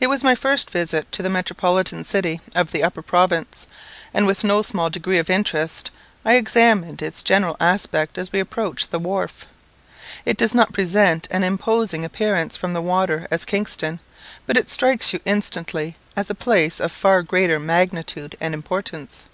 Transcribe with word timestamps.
It 0.00 0.06
was 0.06 0.24
my 0.24 0.34
first 0.34 0.70
visit 0.70 1.12
to 1.12 1.22
the 1.22 1.28
metropolitan 1.28 2.02
city 2.02 2.40
of 2.54 2.72
the 2.72 2.82
upper 2.82 3.02
province, 3.02 3.66
and 4.14 4.26
with 4.26 4.42
no 4.42 4.62
small 4.62 4.88
degree 4.88 5.18
of 5.18 5.28
interest 5.28 5.90
I 6.24 6.36
examined 6.36 7.02
its 7.02 7.22
general 7.22 7.58
aspect 7.60 8.16
as 8.16 8.32
we 8.32 8.40
approached 8.40 8.90
the 8.90 8.98
wharf. 8.98 9.44
It 10.24 10.38
does 10.38 10.54
not 10.54 10.72
present 10.72 11.26
such 11.26 11.36
an 11.36 11.44
imposing 11.44 12.06
appearance 12.06 12.56
from 12.56 12.72
the 12.72 12.80
water 12.80 13.28
as 13.30 13.44
Kingston, 13.44 14.00
but 14.46 14.56
it 14.56 14.70
strikes 14.70 15.12
you 15.12 15.20
instantly 15.26 15.94
as 16.16 16.30
a 16.30 16.34
place 16.34 16.80
of 16.80 16.90
far 16.90 17.20
greater 17.22 17.60
magnitude 17.60 18.38
and 18.40 18.54
importance. 18.54 19.26